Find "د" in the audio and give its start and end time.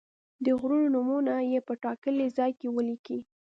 0.45-0.45